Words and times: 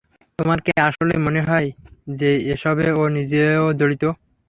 তোমার 0.39 0.59
কি 0.65 0.71
আসলেই 0.87 1.19
মনে 1.25 1.41
হয় 1.47 1.69
যে 2.13 2.29
এসবে 2.53 2.87
ও 2.93 3.11
নিজেও 3.15 3.63
জড়িত? 3.79 4.03